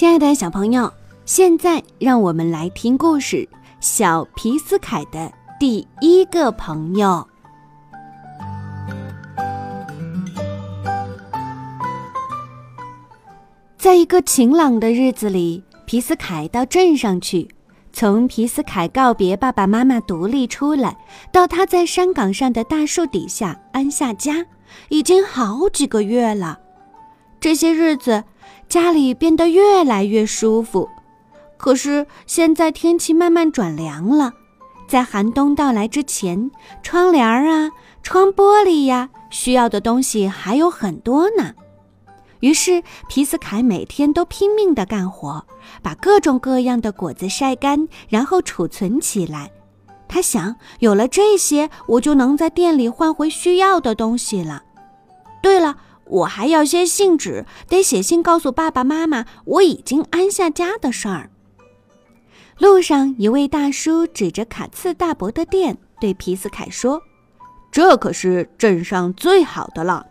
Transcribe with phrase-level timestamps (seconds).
[0.00, 0.90] 亲爱的小朋友，
[1.26, 3.36] 现在让我们来听故事
[3.80, 7.28] 《小皮斯凯的第一个朋友》。
[13.76, 17.46] 在一个晴朗的日子里，皮斯凯到镇上去。
[17.92, 20.96] 从皮斯凯告别爸爸妈妈独立出来，
[21.30, 24.46] 到他在山岗上的大树底下安下家，
[24.88, 26.58] 已经好几个月了。
[27.38, 28.24] 这些日子，
[28.68, 30.88] 家里变得越来越舒服。
[31.56, 34.32] 可是现在天气慢慢转凉了，
[34.88, 36.50] 在寒冬到来之前，
[36.82, 37.70] 窗帘啊、
[38.02, 41.52] 窗玻璃呀，需要的东西还有很多呢。
[42.40, 45.44] 于是皮斯凯每天都拼命地干活，
[45.82, 49.50] 把各种各样的果子晒干，然后储存起来。
[50.08, 54.62] 他想，有了这些，我就能在店里换回需要的东西了。
[55.42, 55.76] 对了，
[56.10, 61.30] 我还要些信纸，得写信告诉爸爸妈妈我已经安下家的事儿。
[62.58, 67.00] 路上，一位大叔指着卡茨大伯的店，对皮斯凯说
[67.72, 70.06] ：“这可是镇上最好的了。”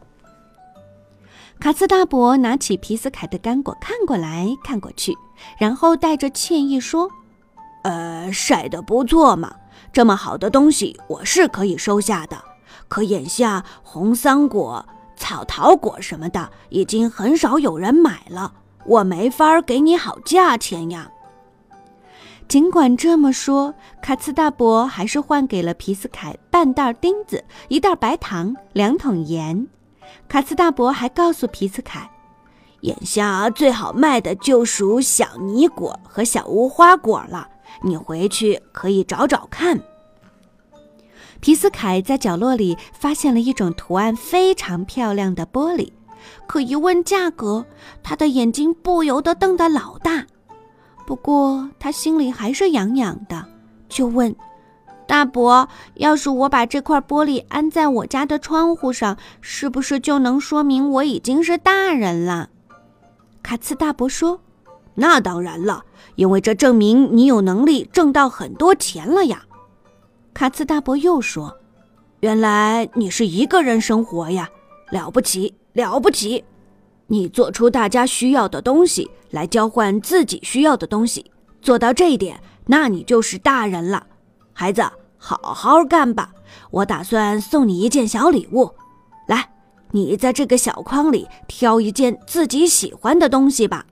[1.60, 5.16] 卡茨大伯拿起皮斯凯的干果看过来看过去，
[5.60, 7.12] 然后带着歉意说
[7.84, 9.54] ：“呃，晒得不错嘛，
[9.92, 12.42] 这么好的东西我是可以收下的。
[12.88, 14.88] 可眼下红桑果、
[15.20, 18.54] 草桃果什么的已经很少有人买了，
[18.86, 21.12] 我没法给你好价钱呀。”
[22.48, 29.68] 尽管这么说，卡茨大伯还是换给了皮斯凯半袋钉子、一袋白糖、两桶盐。
[30.28, 32.10] 卡茨大伯还告诉皮斯凯，
[32.82, 37.48] 眼下最好卖的就属小泥果和小无花果了。
[37.84, 39.80] 你回去可以找找看。
[41.42, 45.92] 皮斯凯在角落里发现了一种图案非常漂亮的玻璃，
[46.48, 47.66] 可一问价格，
[48.04, 50.26] 他的眼睛不由得瞪得老大。
[51.08, 53.46] 不过他心里还是痒痒的，
[53.88, 54.36] 就问。
[55.08, 62.50] 大伯，要是我把这块玻璃安在我家的窗户上，是不是就能说明我已经是大人了？
[63.42, 64.40] 卡茨大伯说
[64.94, 65.84] ：“那当然了，
[66.16, 69.46] 因为这证明你有能力挣到很多钱了呀。”
[70.40, 71.54] 卡茨大伯又说
[72.22, 74.50] ：“原来你是一个人生活呀，
[74.90, 76.42] 了不起，了不起！
[77.08, 81.30] 你做出大家需要的东西来交换自己需要的东西，
[81.62, 84.08] 做到这一点，那你就是大人了，
[84.54, 84.82] 孩子。”
[85.22, 86.32] 好好干吧！
[86.72, 88.72] 我打算送你一件小礼物。
[89.28, 89.52] 来，
[89.92, 93.86] 你在这个小筐里挑一件自己喜欢的东西吧。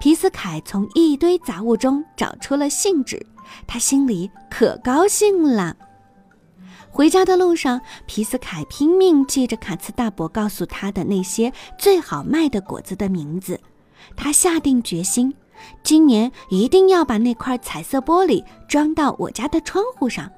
[0.00, 3.24] 皮斯凯从一堆杂物中找出了信纸，
[3.66, 5.76] 他心里可高兴了。
[6.90, 13.58] 回家的路上，皮斯凯拼命记着卡茨大伯告诉他的那些最好卖的果子的名字。
[14.16, 15.34] 他下定决心。
[15.84, 20.28] 今年一定要把那块彩色玻璃装到我家的窗户上，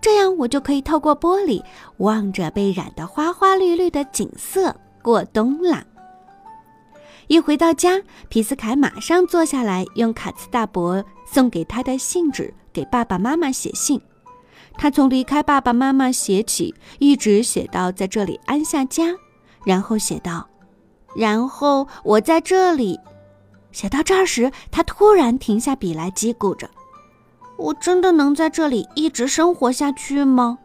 [0.00, 1.62] 这样我就可以透过玻璃
[1.98, 5.84] 望着被染得花花绿绿的景色过冬了。
[7.26, 8.00] 一回到家，
[8.30, 14.00] 皮斯凯马上坐下来，用卡茨大伯送给他的信纸给爸爸妈妈写信。
[14.76, 19.14] 他从离开爸爸妈妈写起，一直写到在这里安下家，
[19.64, 20.48] 然后写道
[21.14, 22.98] ：“然后我在这里。”
[23.72, 26.68] 写到这儿时，他突然停下笔来，叽咕着
[27.58, 30.58] ：“我真的能在这里一直生活下去吗？”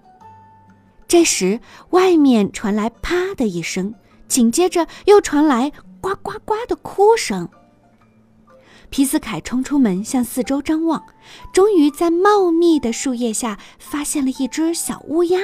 [1.08, 1.60] 这时，
[1.92, 3.94] 外面传来“啪”的一声，
[4.28, 5.72] 紧接着又传来
[6.02, 7.48] “呱呱呱”的哭声。
[8.90, 11.04] 皮斯凯冲出门，向四周张望，
[11.52, 15.40] 终于在茂密的树叶下发现了一只小乌鸦。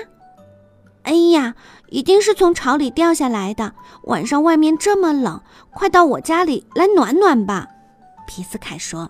[1.04, 1.56] 哎呀，
[1.90, 3.74] 一定是从巢里掉下来的。
[4.04, 5.42] 晚上外面这么冷，
[5.74, 7.68] 快到我家里来暖暖吧。
[8.28, 9.10] 皮斯凯说：“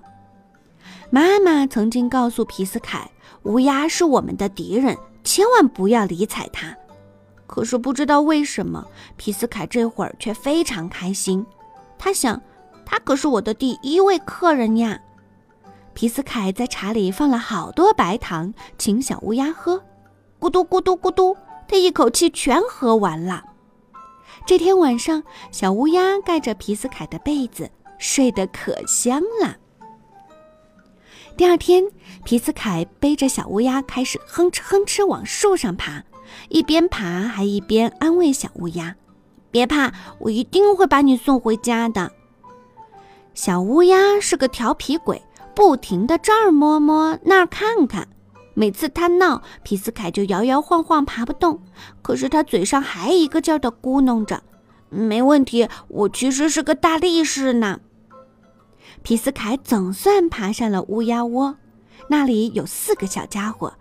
[1.11, 3.11] 妈妈曾经告诉皮斯凯，
[3.43, 6.75] 乌鸦是我们的敌人，千万不要理睬它。
[7.45, 8.87] 可是不知道为什么，
[9.17, 11.45] 皮斯凯这会儿却非常开心。
[11.99, 12.41] 他想，
[12.91, 14.99] 他可是我的第一位客人呀。
[15.93, 19.81] 皮斯凯在茶里放了好多白糖，请小乌鸦喝。
[20.41, 21.35] 咕嘟咕嘟咕嘟。”
[21.69, 23.45] 他一口气全喝完了。
[24.45, 29.55] 这天晚上，小乌鸦盖着皮斯凯的被子，睡得可香了。
[31.37, 31.85] 第二天，
[32.25, 36.03] 皮斯凯背着小乌鸦开始哼哧哼哧往树上爬，
[36.49, 38.93] 一边爬还一边安慰小乌鸦
[39.49, 42.11] ：“别怕，我一定会把你送回家的。”
[43.43, 45.19] 小乌鸦是个调皮鬼，
[45.55, 48.07] 不停地这儿摸摸那儿看看。
[48.53, 51.59] 每次他闹，皮斯凯就摇摇晃晃爬不动。
[52.03, 54.43] 可是他嘴上还一个劲儿地咕哝着
[54.89, 57.79] ：“没问题，我其实是个大力士呢。”
[59.01, 61.55] 皮斯凯总算爬上了乌鸦窝，
[62.09, 63.73] 那里有四个小家伙，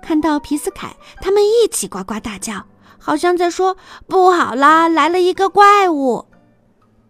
[0.00, 2.64] 看到皮斯凯，他们一起呱呱大叫，
[3.00, 3.76] 好像在说
[4.06, 6.26] ：“不好啦，来了一个怪物！”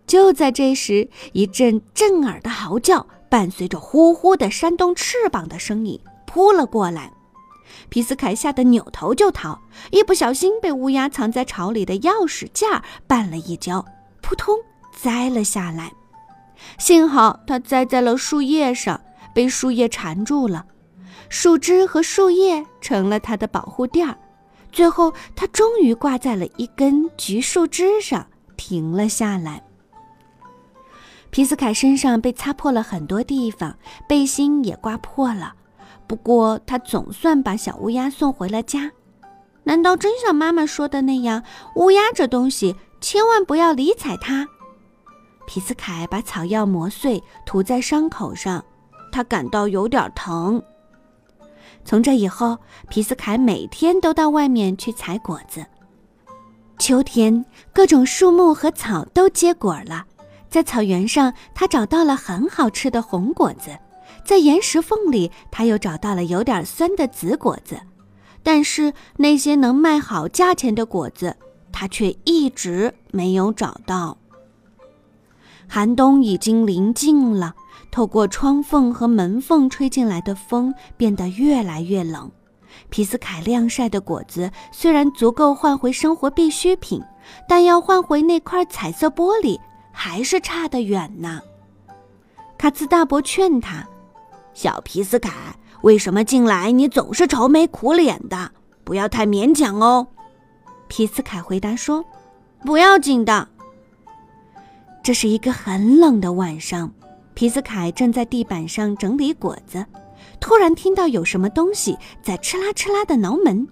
[0.09, 7.13] 就在这时，一阵震耳的嚎叫伴随着呼呼的扇动翅膀的声音扑了过来。
[7.91, 9.61] 皮斯凯吓得扭头就逃，
[9.91, 13.85] 一不小心被乌鸦藏在巢里的钥匙架绊了一跤，
[14.23, 14.57] 扑通
[14.97, 15.93] 栽了下来。
[16.79, 18.99] 幸好他栽在了树叶上，
[19.35, 20.65] 被树叶缠住了，
[21.29, 24.17] 树枝和树叶成了他的保护垫儿。
[24.73, 28.27] 最后，他终于挂在了一根橘树枝上，
[28.57, 29.63] 停了下来。
[31.31, 33.77] 皮斯凯身上被擦破了很多地方，
[34.09, 35.55] 背心也刮破了。
[36.07, 38.91] 不过，他总算把小乌鸦送回了家。
[39.65, 41.43] 难道真像妈妈说的那样，
[41.75, 44.49] 乌鸦这东西千万不要理睬它？
[45.47, 48.65] 皮斯凯把草药磨碎，涂在伤口上，
[49.13, 50.63] 他感到有点疼。
[51.85, 52.59] 从这以后，
[52.89, 55.65] 皮斯凯每天都到外面去采果子。
[56.79, 60.07] 秋天，各种树木和草都结果了，
[60.49, 63.77] 在草原上，他找到了很好吃的红果子。
[64.25, 67.79] 在岩石缝里，他又找到了有点酸的紫果子，
[68.43, 71.37] 但是那些能卖好价钱的果子，
[71.73, 74.17] 他却一直没有找到。
[75.67, 77.55] 寒冬已经临近了，
[77.91, 82.31] 透过窗缝和门缝吹进来的风变得越来越冷。
[82.91, 87.03] 皮斯凯晾晒的果子虽然足够换回生活必需品，
[87.47, 89.59] 但要换回那块彩色玻璃，
[90.01, 91.43] 还是差得远呢。
[92.57, 93.85] 卡兹大伯劝他。
[94.55, 95.33] 小皮斯凯，
[95.81, 98.53] 为什么进来你总是愁眉苦脸的？
[98.85, 100.07] 不要太勉强哦。
[100.87, 102.05] 皮斯凯回答说
[102.65, 103.49] ：“不要紧的。”
[105.03, 106.93] 这是一个很冷的晚上，
[107.35, 109.85] 皮斯凯正在地板上整理果子，
[110.39, 113.67] 突然听到有什么东西在哧啦哧啦的挠门。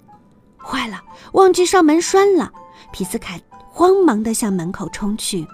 [0.58, 1.00] 坏了，
[1.34, 2.52] 忘记上门栓了！
[2.93, 3.40] 皮斯凯
[3.70, 5.46] 慌忙地向门口冲去。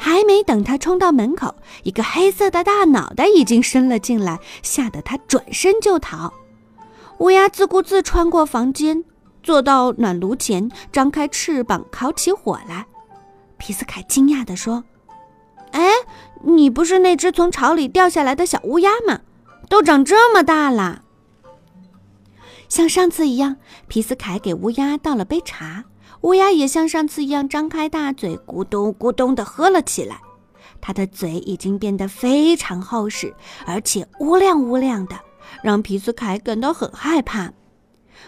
[0.00, 6.32] 还没等他冲到门口，一个黑色的大脑袋已经伸了进来，吓得他转身就逃。
[7.18, 9.04] 乌鸦自顾自穿过房间，
[9.42, 12.86] 坐到暖炉前，张开翅膀烤起火来。
[13.56, 14.84] 皮斯凯惊讶地说
[15.72, 15.90] ：“哎，
[16.44, 19.18] 你不是那只从巢里掉下来的小乌鸦吗？
[19.68, 21.02] 都长这么大了！”
[22.70, 23.56] 像上次一样，
[23.88, 25.84] 皮斯凯给乌鸦倒了杯茶。
[26.22, 30.20] 乌鸦也像上次一样张开大嘴，咕咚咕咚地喝了起来。
[30.80, 33.34] 它的嘴已经变得非常厚实，
[33.66, 35.16] 而且乌亮乌亮的，
[35.62, 37.52] 让皮斯凯感到很害怕。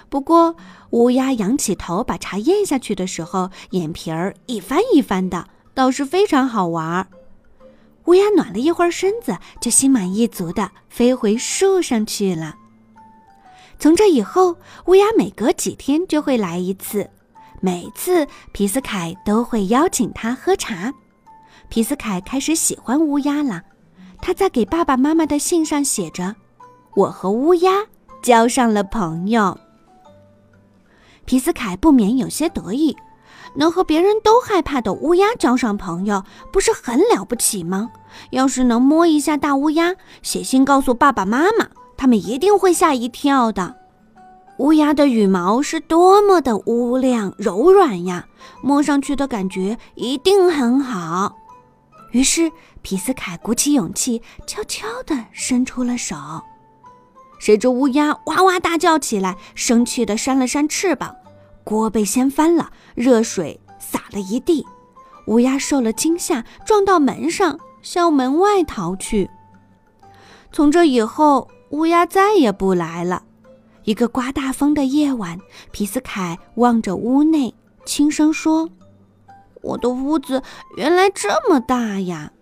[0.08, 0.54] 不过，
[0.90, 7.08] 乌鸦仰起头把茶咽下去的时候，眼皮儿一翻一翻的，倒是非常好玩。
[8.06, 12.54] 乌鸦暖了一会儿身子，就心满意足地飞回树上去了。
[13.78, 17.10] 从这以后，乌鸦每隔几天就会来一次。
[17.62, 20.92] 每次皮斯凯都会邀请他喝茶，
[21.68, 23.62] 皮斯凯开始喜欢乌鸦了。
[24.22, 26.34] 他在给爸爸妈妈的信上写着
[26.96, 27.84] ：“我和乌鸦
[28.22, 29.58] 交上了朋友。”
[31.26, 32.96] 皮斯凯不免有些得意，
[33.54, 37.90] 能和别人都害怕的乌鸦交上朋友，不是很了不起吗？
[38.30, 43.79] 要是能摸一下大乌鸦，写信告诉爸爸妈妈，他们一定会吓一跳的。
[44.60, 48.26] 乌鸦的羽毛是多么的乌亮柔软呀，
[48.60, 51.34] 摸上去的感觉一定很好。
[52.12, 52.52] 于是
[52.82, 56.14] 皮斯凯鼓起勇气，悄悄地伸出了手。
[57.38, 61.16] 谁知乌鸦哇哇大叫起来，生气地扇了扇翅膀，
[61.64, 64.66] 锅被掀翻了，热水洒了一地。
[65.28, 69.30] 乌鸦受了惊吓，撞到门上，向门外逃去。
[70.52, 73.22] 从这以后，乌鸦再也不来了。
[73.84, 75.38] 一个刮大风的夜晚，
[75.70, 78.68] 皮斯凯望着屋内，轻声说
[79.62, 80.42] ：“我的屋子
[80.76, 82.32] 原来这么大呀。”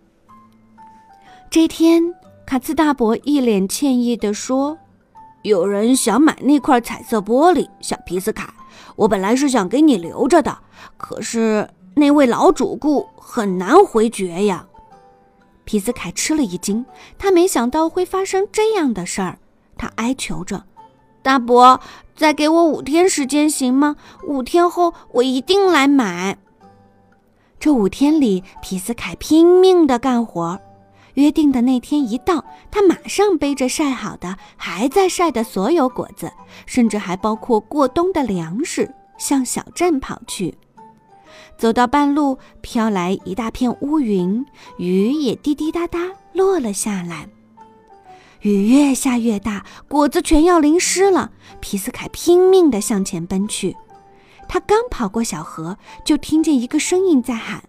[1.48, 2.14] 这天，
[2.44, 4.76] 卡兹大伯一脸歉意地说
[5.42, 8.52] ：“有人想买那块彩色玻璃，小皮斯凯，
[8.96, 10.58] 我本来是想给你留着的，
[10.96, 14.66] 可是那位老主顾很难回绝呀。”
[15.64, 16.84] 皮斯凯吃了一惊，
[17.16, 19.38] 他没想到会发生这样的事儿，
[19.76, 20.64] 他哀求着。
[21.28, 21.78] 大伯，
[22.16, 23.96] 再给我五天时间行吗？
[24.26, 26.38] 五天后我一定来买。
[27.60, 30.58] 这五天里，皮斯凯拼命地干活。
[31.16, 36.32] 约定的那天一到，他马上背着晒好的、还在晒的所有果子，
[36.64, 40.56] 甚至还包括过冬的粮食，向小镇跑去。
[41.58, 44.46] 走到半路，飘来一大片乌云，
[44.78, 45.98] 雨也滴滴答答
[46.32, 47.28] 落了下来。
[48.42, 51.32] 雨越下越大，果子全要淋湿了。
[51.60, 53.76] 皮斯凯拼命地向前奔去。
[54.48, 57.64] 他刚跑过小河，就听见一个声音在喊：“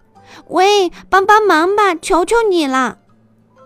[0.48, 3.00] 喂，帮帮忙吧，求求你了！”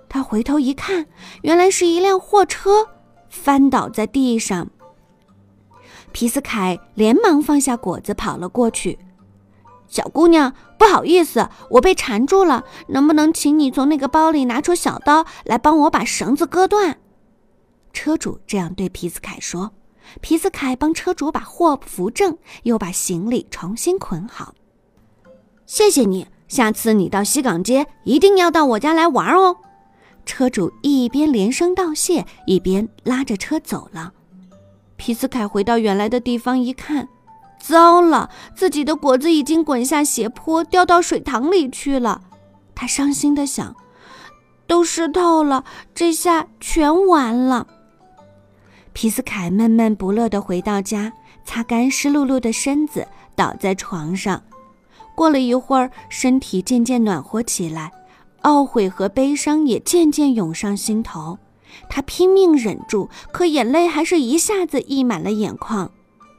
[0.10, 1.08] 他回头一看，
[1.42, 2.88] 原来是一辆货车
[3.30, 4.70] 翻倒在地上。
[6.12, 8.98] 皮斯凯连忙放下果子，跑了过去。
[9.94, 16.98] 小姑娘，不好意思，我被缠住了，能不能请你从那个包里拿出小刀来帮我把绳子割断？
[17.94, 19.72] 车主这样对皮斯凯说。
[20.20, 24.56] 皮斯凯帮车主把货扶正，又把行李重新捆好。
[25.68, 29.58] 谢谢你，下次你到西港街一定要到我家来玩哦。
[30.26, 34.12] 车主一边连声道谢，一边拉着车走了。
[34.96, 37.08] 皮斯凯回到原来的地方一看，
[37.66, 42.20] 糟了，自己的果子已经滚下斜坡，掉到水塘里去了。
[42.76, 43.74] 他伤心地想：
[44.68, 45.64] 都湿透了，
[45.96, 47.66] 这下全完了。
[48.92, 51.14] 皮斯凯闷闷不乐地回到家，
[51.46, 54.44] 擦干湿漉漉的身子，倒在床上。
[55.16, 57.94] 过了一会儿，身体渐渐暖和起来，
[58.42, 61.40] 懊悔和悲伤也渐渐涌上心头。
[61.90, 65.90] 他拼命忍住，可眼泪还是一下子溢满了眼眶。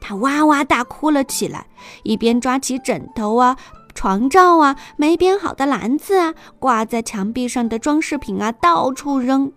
[0.07, 1.65] 他哇哇大哭了起来，
[2.03, 3.57] 一边抓起枕头啊、
[3.95, 9.51] 床罩啊、没编好的篮子啊、挂在墙壁上的装饰品啊，到处扔。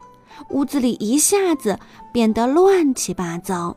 [0.48, 1.78] 屋子里一下子
[2.14, 3.76] 变得乱七八糟。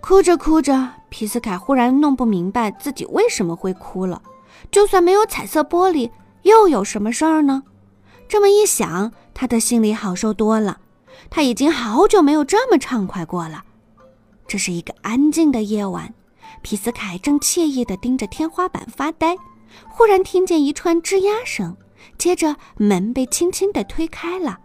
[0.00, 4.22] 哭着哭着，皮斯凯忽然弄不明白自己为什么会哭了。
[4.70, 6.08] 就算没有彩色玻璃，
[6.42, 7.64] 又有什么事儿呢？
[8.28, 10.78] 这么一想，他的心里好受多了。
[11.30, 13.64] 他已经好久没有这么畅快过了。
[14.46, 16.12] 这是一个安静的夜晚，
[16.62, 19.36] 皮斯凯正惬意地盯着天花板发呆，
[19.88, 21.76] 忽然听见一串吱呀声，
[22.18, 24.58] 接着门被轻轻地推开了。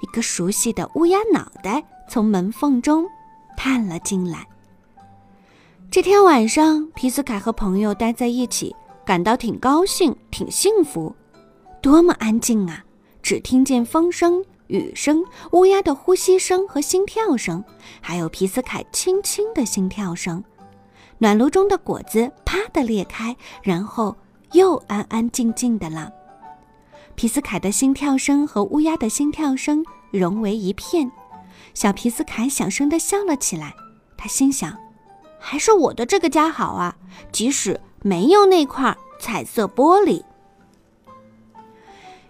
[0.00, 3.06] 一个熟悉的乌鸦脑袋从门缝中
[3.56, 4.46] 探了进来。
[5.90, 8.74] 这天晚上，皮斯凯和朋友待在一起，
[9.04, 11.14] 感到挺高兴、挺幸福。
[11.82, 12.84] 多么安静啊！
[13.22, 17.62] 只听见风声、雨声、乌鸦的呼吸声和心跳声，
[18.00, 20.42] 还有皮斯凯轻轻的心跳声。
[21.18, 24.16] 暖炉中的果子啪的裂开，然后
[24.52, 26.10] 又安安静静的了。
[27.14, 31.10] 皮斯凯的心跳声和乌鸦的心跳声融为一片，
[31.72, 33.74] 小皮斯凯小声地笑了起来。
[34.16, 34.76] 他心想
[35.38, 36.96] ：“还是我的这个家好啊，
[37.30, 40.24] 即使没有那块彩色玻璃。”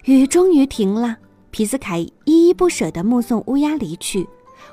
[0.04, 1.16] 雨终于停了，
[1.54, 4.28] 皮斯凯依依不舍地目送乌鸦离去。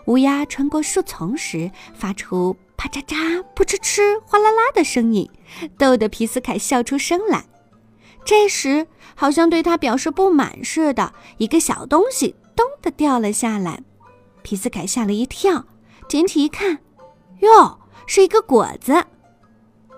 [0.08, 5.30] 乌鸦穿过树丛时，发出啪嚓嚓、扑哧哧、哗啦啦的声音，
[5.78, 7.46] 逗得皮斯凯笑出声来。
[8.26, 13.84] 这时，好像对他表示不满似的，一个小东西“咚”的掉了下来。
[14.42, 15.68] 皮斯凯吓了一跳，
[16.08, 16.80] 捡起一看，
[17.42, 19.06] 哟，是一个果子，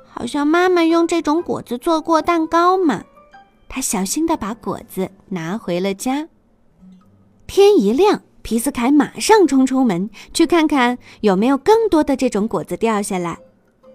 [0.04, 3.06] 好像妈妈用这种果子做过蛋糕嘛。
[3.70, 6.28] 他小心地把果子拿回了家。
[7.48, 13.38] 天一亮，皮斯凯马上冲出门，去看看有没有更多的这种果子掉下来。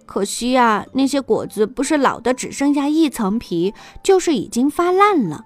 [0.07, 5.45] 可惜啊，那些果子不是老的只剩下一层皮，就是已经发烂了。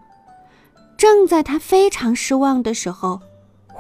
[0.97, 3.21] 正在他非常失望的时候，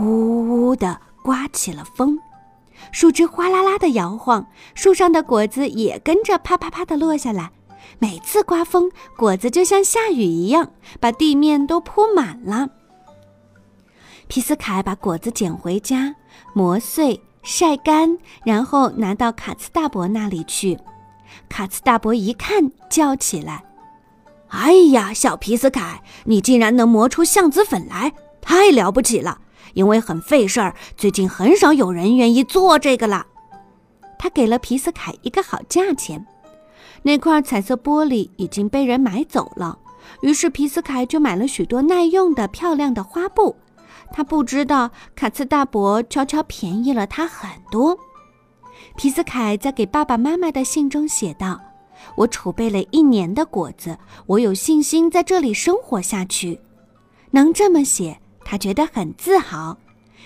[0.00, 2.18] 呜呜的刮起了风，
[2.90, 7.52] 树枝哗啦啦的摇晃，树上的果子也跟着啪啪啪的落下来。
[7.98, 12.68] 每次刮风，果子就像下雨一样，把地面都铺满了。
[14.32, 16.16] 皮斯凯把果子捡回家，
[16.54, 17.20] 磨碎。
[17.42, 20.78] 晒干，然后拿到卡茨大伯那里去。
[21.50, 23.62] 卡茨大伯一看，叫起来
[24.48, 29.38] ：“哎呀，小皮斯凯，你竟然能磨出橡子粉来，太了不起了！
[29.74, 33.26] 因为很费事儿，最近很少有人愿意做这个了。”
[34.18, 36.26] 他给了皮斯凯一个好价钱。
[37.02, 39.78] 那块彩色玻璃已经被人买走了，
[40.22, 43.54] 于是皮斯凯就买了许多耐用的、漂亮的花布。
[44.12, 47.98] 他不知道卡茨大伯悄悄便宜了他很多。
[48.96, 51.60] 皮斯凯在给爸爸妈妈的信中写道
[52.16, 56.60] ：“我储备了一年的果子，我有信心在这里生活下去。”
[57.32, 59.78] 能这么写，他觉得很自豪。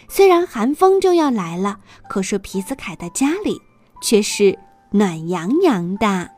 [0.09, 1.78] 虽然寒风就要来了，
[2.09, 3.61] 可是皮斯凯的家里
[4.02, 4.59] 却是
[4.90, 6.31] 暖洋洋的。